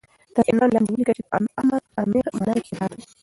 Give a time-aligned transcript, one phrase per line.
[0.33, 3.03] تر عنوان لاندې وليكه چې دآمر امر منلو ته اطاعت وايي